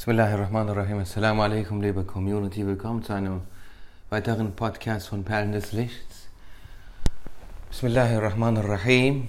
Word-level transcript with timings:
Bismillahirrahmanirrahim. 0.00 1.00
Assalamu 1.00 1.42
alaikum, 1.42 1.82
liebe 1.82 2.04
Community. 2.04 2.66
Willkommen 2.66 3.02
zu 3.02 3.12
einem 3.12 3.42
weiteren 4.08 4.56
Podcast 4.56 5.08
von 5.08 5.24
Perlen 5.24 5.52
des 5.52 5.72
Lichts. 5.72 6.28
Bismillahirrahmanirrahim. 7.68 9.28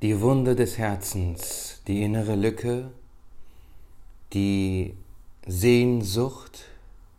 Die 0.00 0.20
Wunde 0.22 0.56
des 0.56 0.78
Herzens, 0.78 1.82
die 1.86 2.02
innere 2.02 2.34
Lücke, 2.34 2.90
die 4.32 4.94
Sehnsucht, 5.46 6.64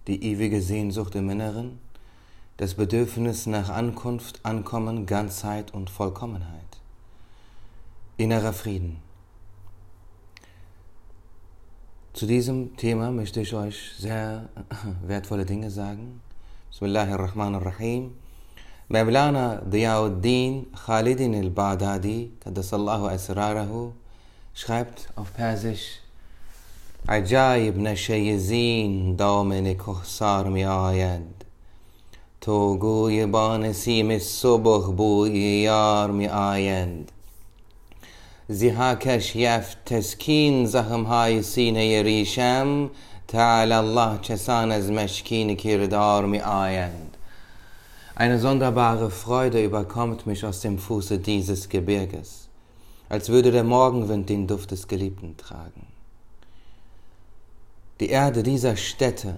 die 0.07 0.25
ewige 0.25 0.59
Sehnsucht 0.59 1.13
im 1.13 1.29
Inneren, 1.29 1.77
das 2.57 2.73
Bedürfnis 2.73 3.45
nach 3.45 3.69
Ankunft, 3.69 4.39
Ankommen, 4.41 5.05
Ganzheit 5.05 5.71
und 5.71 5.91
Vollkommenheit. 5.91 6.79
Innerer 8.17 8.53
Frieden. 8.53 9.10
Zu 12.13 12.25
diesem 12.25 12.75
Thema 12.75 13.09
möchte 13.09 13.39
ich 13.39 13.53
euch 13.53 13.93
sehr 13.97 14.49
wertvolle 15.07 15.45
Dinge 15.45 15.71
sagen. 15.71 16.19
Bismillahirrahmanirrahim. 16.69 18.11
Mevlana 18.89 19.61
Diyauddin 19.61 20.67
Khalidin 20.85 21.35
al-Baghdadi, 21.35 22.31
Qaddasallahu 22.43 23.07
Asrarahu, 23.07 23.93
schreibt 24.53 25.07
auf 25.15 25.33
Persisch 25.33 26.01
عجایب 27.09 27.77
نشه 27.77 28.37
زین 28.37 29.15
دامن 29.15 29.73
کهسار 29.73 30.47
می 30.47 30.65
آید 30.65 31.45
تو 32.41 32.77
گوی 32.77 33.25
با 33.25 33.57
نسیم 33.57 34.19
صبح 34.19 34.95
بوی 34.95 35.39
یار 35.39 36.11
می 36.11 36.27
آیند 38.50 38.58
زیهاکش 38.58 39.36
یفت 39.36 39.84
تسکین 39.84 40.66
زخمهای 40.66 41.42
سینه 41.42 42.02
ریشم 42.02 42.90
تعالی 43.28 43.72
Allah 43.74 44.20
چسان 44.20 44.72
از 44.72 44.90
مشکین 44.90 45.56
کردار 45.56 46.24
می 46.26 46.40
آیند 46.40 47.16
Eine 48.18 48.38
sonderbare 48.38 49.10
Freude 49.10 49.62
überkommt 49.62 50.26
mich 50.26 50.44
aus 50.46 50.60
dem 50.60 50.78
Fuße 50.78 51.18
dieses 51.18 51.68
Gebirges, 51.68 52.48
als 53.10 53.28
würde 53.28 53.50
der 53.50 53.64
Morgenwind 53.64 54.28
den 54.28 54.46
Duft 54.46 54.70
des 54.70 54.88
Geliebten 54.88 55.36
tragen. 55.36 55.86
Die 58.00 58.08
Erde 58.08 58.42
dieser 58.42 58.76
Stätte 58.76 59.34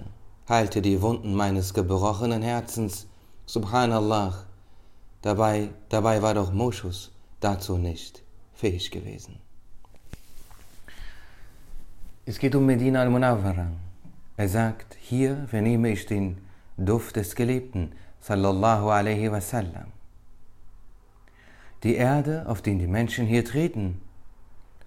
heilte 0.47 0.81
die 0.81 1.01
Wunden 1.01 1.33
meines 1.35 1.73
gebrochenen 1.73 2.41
Herzens, 2.41 3.05
subhanallah, 3.47 4.33
dabei, 5.23 5.69
dabei 5.89 6.21
war 6.21 6.33
doch 6.35 6.53
Moschus 6.53 7.11
dazu 7.41 7.77
nicht 7.77 8.22
fähig 8.64 8.90
gewesen. 8.90 9.36
Es 12.24 12.38
geht 12.38 12.54
um 12.54 12.64
Medina 12.64 13.02
al-Munawwara. 13.02 13.66
Er 14.38 14.48
sagt, 14.48 14.96
hier 14.98 15.46
vernehme 15.48 15.90
ich 15.90 16.06
den 16.06 16.38
Duft 16.78 17.16
des 17.16 17.34
Geliebten, 17.34 17.92
sallallahu 18.22 18.88
alaihi 18.88 19.30
wasallam. 19.30 19.88
Die 21.82 21.96
Erde, 21.96 22.46
auf 22.48 22.62
die 22.62 22.78
die 22.78 22.86
Menschen 22.86 23.26
hier 23.26 23.44
treten, 23.44 24.00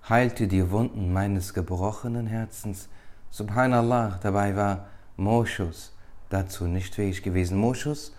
heilte 0.10 0.48
die 0.48 0.72
Wunden 0.72 1.14
meines 1.14 1.54
gebrochenen 1.54 2.26
Herzens. 2.26 2.90
Subhanallah, 3.30 4.20
dabei 4.24 4.56
war 4.56 4.88
Moschus 5.18 5.94
dazu 6.30 6.66
nicht 6.66 6.96
fähig 6.96 7.22
gewesen. 7.22 7.60
Moschus, 7.60 8.12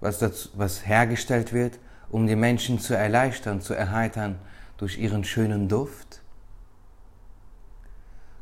was, 0.00 0.18
dazu, 0.18 0.50
was 0.52 0.86
hergestellt 0.86 1.54
wird, 1.54 1.78
um 2.10 2.26
die 2.26 2.36
Menschen 2.36 2.78
zu 2.78 2.96
erleichtern, 2.96 3.60
zu 3.60 3.74
erheitern 3.74 4.38
durch 4.76 4.98
ihren 4.98 5.24
schönen 5.24 5.68
Duft, 5.68 6.20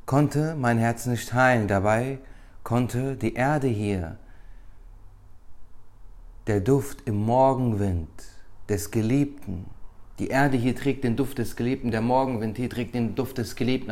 konnte 0.04 0.54
mein 0.54 0.78
Herz 0.78 1.06
nicht 1.06 1.32
heilen. 1.32 1.68
Dabei 1.68 2.18
konnte 2.62 3.16
die 3.16 3.34
Erde 3.34 3.68
hier, 3.68 4.18
der 6.46 6.60
Duft 6.60 7.02
im 7.06 7.16
Morgenwind 7.16 8.08
des 8.68 8.90
Geliebten, 8.90 9.66
die 10.18 10.28
Erde 10.28 10.56
hier 10.56 10.74
trägt 10.74 11.04
den 11.04 11.16
Duft 11.16 11.38
des 11.38 11.56
Geliebten, 11.56 11.90
der 11.90 12.00
Morgenwind 12.00 12.56
hier 12.56 12.70
trägt 12.70 12.94
den 12.94 13.14
Duft 13.14 13.38
des 13.38 13.54
Geliebten, 13.54 13.88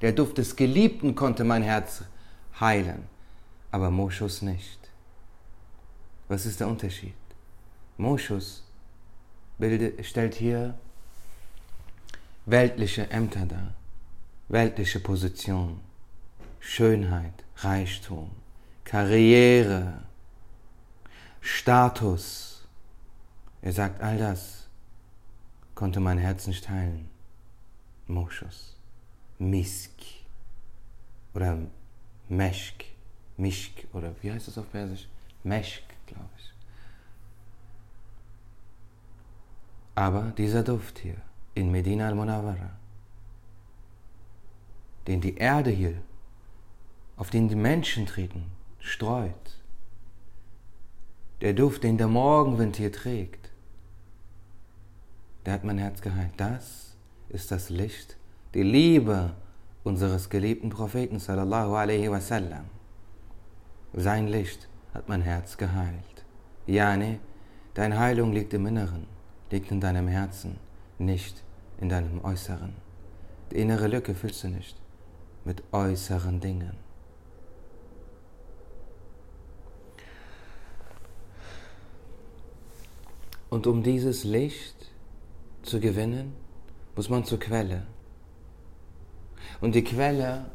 der 0.00 0.12
Duft 0.12 0.38
des 0.38 0.56
Geliebten 0.56 1.14
konnte 1.14 1.44
mein 1.44 1.62
Herz 1.62 2.04
heilen, 2.58 3.04
aber 3.70 3.90
Moschus 3.90 4.40
nicht. 4.40 4.78
Was 6.28 6.46
ist 6.46 6.60
der 6.60 6.68
Unterschied? 6.68 7.14
Moschus 7.96 8.64
stellt 10.02 10.34
hier 10.34 10.78
weltliche 12.46 13.10
Ämter 13.10 13.46
dar, 13.46 13.74
weltliche 14.48 15.00
Position, 15.00 15.80
Schönheit, 16.58 17.44
Reichtum, 17.56 18.30
Karriere, 18.84 20.02
Status. 21.40 22.64
Er 23.60 23.72
sagt, 23.72 24.00
all 24.00 24.18
das 24.18 24.68
konnte 25.74 26.00
mein 26.00 26.18
Herz 26.18 26.46
nicht 26.46 26.68
heilen. 26.68 27.08
Moschus, 28.06 28.76
Misk 29.38 29.92
oder 31.34 31.58
Meshk, 32.28 32.84
Mishk 33.36 33.86
oder 33.92 34.14
wie 34.22 34.32
heißt 34.32 34.48
das 34.48 34.58
auf 34.58 34.70
Persisch? 34.70 35.08
Meshk, 35.44 35.84
glaube 36.06 36.28
ich. 36.36 36.61
Aber 39.94 40.32
dieser 40.38 40.62
Duft 40.62 40.98
hier 40.98 41.16
in 41.54 41.70
Medina 41.70 42.08
al-Munawwara, 42.08 42.70
den 45.06 45.20
die 45.20 45.36
Erde 45.36 45.70
hier, 45.70 46.00
auf 47.16 47.30
den 47.30 47.48
die 47.48 47.56
Menschen 47.56 48.06
treten, 48.06 48.50
streut, 48.78 49.60
der 51.42 51.52
Duft, 51.52 51.82
den 51.82 51.98
der 51.98 52.08
Morgenwind 52.08 52.76
hier 52.76 52.92
trägt, 52.92 53.50
der 55.44 55.54
hat 55.54 55.64
mein 55.64 55.78
Herz 55.78 56.00
geheilt. 56.00 56.32
Das 56.36 56.96
ist 57.28 57.50
das 57.50 57.68
Licht, 57.68 58.16
die 58.54 58.62
Liebe 58.62 59.34
unseres 59.82 60.30
geliebten 60.30 60.70
Propheten 60.70 61.18
sallallahu 61.18 61.74
alaihi 61.74 62.10
wasallam. 62.10 62.64
Sein 63.92 64.28
Licht 64.28 64.68
hat 64.94 65.08
mein 65.08 65.22
Herz 65.22 65.58
geheilt. 65.58 66.24
Jane, 66.66 67.18
deine 67.74 67.98
Heilung 67.98 68.32
liegt 68.32 68.54
im 68.54 68.66
Inneren 68.66 69.11
liegt 69.52 69.70
in 69.70 69.80
deinem 69.80 70.08
Herzen, 70.08 70.56
nicht 70.98 71.42
in 71.78 71.88
deinem 71.88 72.24
Äußeren. 72.24 72.72
Die 73.50 73.56
innere 73.56 73.86
Lücke 73.86 74.14
füllst 74.14 74.42
du 74.42 74.48
nicht 74.48 74.76
mit 75.44 75.62
äußeren 75.72 76.40
Dingen. 76.40 76.72
Und 83.50 83.66
um 83.66 83.82
dieses 83.82 84.24
Licht 84.24 84.90
zu 85.62 85.78
gewinnen, 85.78 86.32
muss 86.96 87.10
man 87.10 87.24
zur 87.24 87.38
Quelle. 87.38 87.82
Und 89.60 89.74
die 89.74 89.84
Quelle 89.84 90.46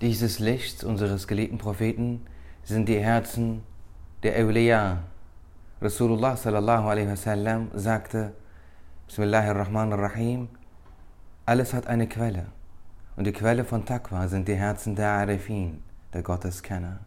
dieses 0.00 0.40
Lichts 0.40 0.82
unseres 0.82 1.28
geliebten 1.28 1.58
Propheten 1.58 2.26
sind 2.64 2.88
die 2.88 2.98
Herzen 2.98 3.62
der 4.24 4.34
Eulia, 4.36 5.04
Rasulullah 5.80 6.36
sallallahu 6.36 6.88
alaihi 6.88 7.08
wasallam 7.08 7.70
sagte, 7.74 8.32
Bismillahirrahmanirrahim, 9.06 10.48
alles 11.46 11.74
hat 11.74 11.86
eine 11.86 12.08
Quelle. 12.08 12.46
Und 13.16 13.26
die 13.26 13.32
Quelle 13.32 13.64
von 13.64 13.84
Taqwa 13.84 14.26
sind 14.28 14.48
die 14.48 14.54
Herzen 14.54 14.96
der 14.96 15.10
Arifin, 15.10 15.82
der 16.12 16.22
Gotteskenner. 16.22 17.00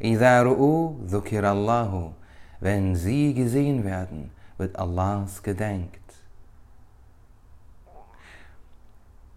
Allahu, 0.00 2.12
wenn 2.60 2.96
sie 2.96 3.34
gesehen 3.34 3.84
werden, 3.84 4.30
wird 4.58 4.78
Allahs 4.78 5.42
gedenkt. 5.42 6.00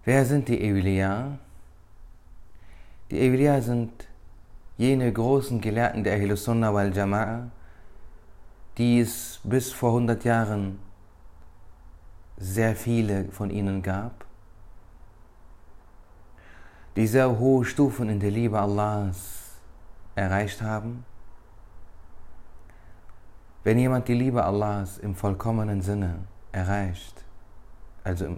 Wer 0.03 0.25
sind 0.25 0.47
die 0.47 0.61
Evliya? 0.61 1.37
Die 3.11 3.19
Evliya 3.19 3.61
sind 3.61 3.91
jene 4.77 5.11
großen 5.11 5.59
Gelehrten 5.59 6.03
der 6.03 6.13
Ahlus 6.13 6.43
Sunnah 6.43 6.73
wal 6.73 6.91
Jama'a, 6.91 7.49
die 8.77 8.99
es 8.99 9.39
bis 9.43 9.71
vor 9.71 9.89
100 9.89 10.23
Jahren 10.23 10.79
sehr 12.37 12.75
viele 12.75 13.25
von 13.31 13.49
ihnen 13.49 13.81
gab, 13.81 14.25
die 16.95 17.07
sehr 17.07 17.39
hohe 17.39 17.65
Stufen 17.65 18.09
in 18.09 18.19
der 18.19 18.31
Liebe 18.31 18.59
Allahs 18.59 19.59
erreicht 20.15 20.61
haben. 20.61 21.05
Wenn 23.63 23.79
jemand 23.79 24.07
die 24.07 24.13
Liebe 24.13 24.43
Allahs 24.43 24.99
im 24.99 25.15
vollkommenen 25.15 25.81
Sinne 25.81 26.19
erreicht, 26.51 27.25
also 28.03 28.37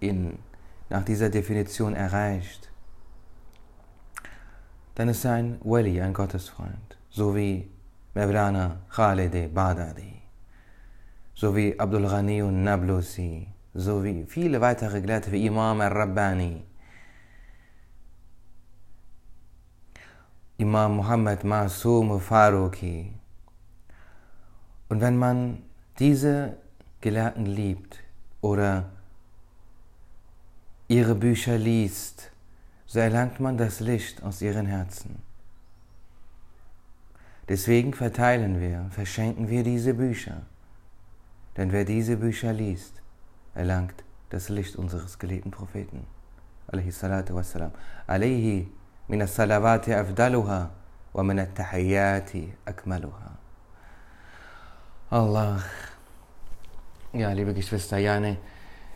in, 0.00 0.38
nach 0.88 1.04
dieser 1.04 1.28
Definition 1.28 1.94
erreicht, 1.94 2.70
dann 4.94 5.08
ist 5.08 5.24
er 5.24 5.32
ein 5.32 5.60
Wali, 5.62 6.00
ein 6.00 6.12
Gottesfreund, 6.12 6.98
so 7.10 7.36
wie 7.36 7.70
Mevlana 8.18 8.78
Khaled 8.90 9.54
Baghdadi, 9.54 10.12
sowie 11.34 11.76
Abdul 11.78 12.08
Ghani 12.08 12.42
Nablusi, 12.42 13.46
sowie 13.72 14.26
viele 14.26 14.60
weitere 14.60 15.00
Gelehrte 15.00 15.30
wie 15.30 15.46
Imam 15.46 15.80
al-Rabbani, 15.80 16.64
Imam 20.56 20.96
Muhammad 20.96 21.44
Masum 21.44 22.18
Faruqi. 22.18 23.12
Und 24.88 25.00
wenn 25.00 25.16
man 25.16 25.62
diese 26.00 26.56
Gelehrten 27.00 27.46
liebt 27.46 28.00
oder 28.40 28.90
ihre 30.88 31.14
Bücher 31.14 31.56
liest, 31.56 32.32
so 32.84 32.98
erlangt 32.98 33.38
man 33.38 33.56
das 33.56 33.78
Licht 33.78 34.24
aus 34.24 34.42
ihren 34.42 34.66
Herzen. 34.66 35.27
Deswegen 37.48 37.94
verteilen 37.94 38.60
wir, 38.60 38.86
verschenken 38.90 39.48
wir 39.48 39.62
diese 39.62 39.94
Bücher. 39.94 40.42
Denn 41.56 41.72
wer 41.72 41.84
diese 41.84 42.16
Bücher 42.16 42.52
liest, 42.52 43.02
erlangt 43.54 44.04
das 44.30 44.48
Licht 44.48 44.76
unseres 44.76 45.18
geliebten 45.18 45.50
Propheten. 45.50 46.06
Alayhi 46.66 46.90
salatu 46.90 47.34
wassalam. 47.34 47.72
Alayhi 48.06 48.68
min 49.08 49.22
as-salawati 49.22 49.94
afdaluha 49.94 50.70
wa 51.12 51.22
min 51.22 51.38
at-tahiyyati 51.38 52.52
akmaluha. 52.66 53.38
Allah. 55.10 55.62
Ja, 57.14 57.32
liebe 57.32 57.54
Geschwister, 57.54 57.96
Jane, 57.96 58.36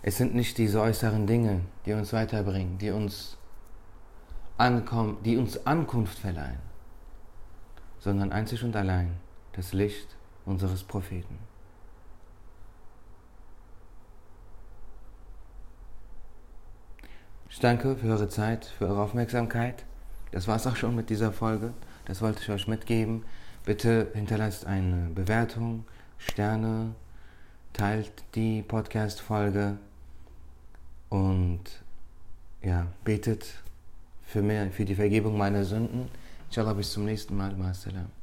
es 0.03 0.19
sind 0.19 0.35
nicht 0.35 0.59
diese 0.59 0.83
äußeren 0.83 1.27
Dinge, 1.27 1.63
die 1.87 1.95
uns 1.95 2.13
weiterbringen, 2.13 2.77
die 2.77 2.91
uns, 2.91 3.39
ankommen, 4.59 5.17
die 5.25 5.39
uns 5.39 5.67
Ankunft 5.67 6.19
verleihen, 6.19 6.61
sondern 8.03 8.33
einzig 8.33 8.65
und 8.65 8.75
allein 8.75 9.13
das 9.53 9.73
Licht 9.73 10.17
unseres 10.45 10.83
Propheten. 10.83 11.39
Ich 17.49 17.61
danke 17.61 17.95
für 17.97 18.09
eure 18.09 18.29
Zeit, 18.29 18.65
für 18.65 18.89
eure 18.89 19.03
Aufmerksamkeit. 19.03 19.85
Das 20.33 20.49
war 20.49 20.57
es 20.57 20.67
auch 20.67 20.75
schon 20.75 20.97
mit 20.97 21.11
dieser 21.11 21.33
Folge. 21.33 21.75
Das 22.05 22.21
wollte 22.21 22.43
ich 22.43 22.51
euch 22.51 22.67
mitgeben. 22.67 23.25
Bitte 23.65 24.11
hinterlasst 24.15 24.67
eine 24.67 25.11
Bewertung, 25.11 25.85
Sterne, 26.19 26.97
teilt 27.73 28.11
die 28.35 28.63
Podcast-Folge 28.63 29.79
und 31.09 31.63
ja, 32.63 32.89
betet 33.05 33.63
für, 34.25 34.43
mehr, 34.43 34.73
für 34.73 34.85
die 34.85 34.97
Vergebung 34.97 35.39
meiner 35.39 35.63
Sünden. 35.63 36.09
شاء 36.53 36.63
الله 36.65 36.77
بيستم 36.77 37.07
مع 37.33 37.71
السلامة. 37.71 38.22